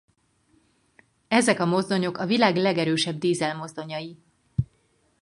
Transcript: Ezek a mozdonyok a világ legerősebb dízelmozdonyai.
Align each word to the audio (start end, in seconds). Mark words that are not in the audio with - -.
Ezek 1.27 1.59
a 1.59 1.65
mozdonyok 1.65 2.17
a 2.17 2.25
világ 2.25 2.55
legerősebb 2.57 3.17
dízelmozdonyai. 3.17 4.17